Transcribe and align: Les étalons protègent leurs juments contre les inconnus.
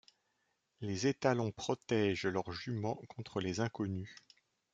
Les 0.79 1.05
étalons 1.05 1.51
protègent 1.51 2.25
leurs 2.25 2.51
juments 2.51 2.99
contre 3.09 3.39
les 3.39 3.59
inconnus. 3.59 4.09